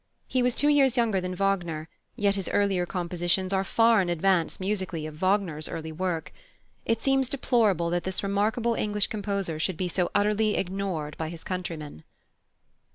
[0.27, 4.59] He was two years younger than Wagner, yet his earlier compositions are far in advance,
[4.59, 6.33] musically, of Wagner's early work.
[6.87, 11.43] It seems deplorable that this remarkable English composer should be so utterly ignored by his
[11.43, 12.03] countrymen.